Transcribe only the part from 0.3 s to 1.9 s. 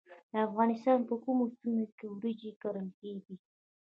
د افغانستان په کومو سیمو